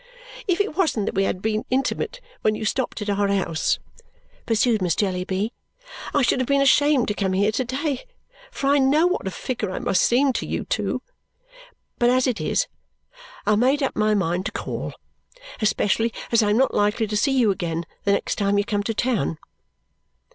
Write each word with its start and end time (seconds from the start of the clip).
"If 0.47 0.59
it 0.59 0.75
wasn't 0.75 1.05
that 1.05 1.13
we 1.13 1.25
had 1.25 1.43
been 1.43 1.63
intimate 1.69 2.21
when 2.41 2.55
you 2.55 2.65
stopped 2.65 3.03
at 3.03 3.09
our 3.11 3.27
house," 3.27 3.77
pursued 4.47 4.81
Miss 4.81 4.95
Jellyby, 4.95 5.53
"I 6.11 6.23
should 6.23 6.39
have 6.39 6.47
been 6.47 6.59
ashamed 6.59 7.07
to 7.09 7.13
come 7.13 7.33
here 7.33 7.51
to 7.51 7.63
day, 7.63 8.05
for 8.49 8.65
I 8.65 8.79
know 8.79 9.05
what 9.05 9.27
a 9.27 9.29
figure 9.29 9.69
I 9.69 9.77
must 9.77 10.01
seem 10.01 10.33
to 10.33 10.47
you 10.47 10.63
two. 10.65 11.03
But 11.99 12.09
as 12.09 12.25
it 12.25 12.41
is, 12.41 12.65
I 13.45 13.55
made 13.55 13.83
up 13.83 13.95
my 13.95 14.15
mind 14.15 14.47
to 14.47 14.51
call, 14.51 14.93
especially 15.61 16.11
as 16.31 16.41
I 16.41 16.49
am 16.49 16.57
not 16.57 16.73
likely 16.73 17.05
to 17.05 17.15
see 17.15 17.37
you 17.37 17.51
again 17.51 17.85
the 18.03 18.13
next 18.13 18.37
time 18.39 18.57
you 18.57 18.63
come 18.63 18.81
to 18.81 18.95
town." 18.95 19.37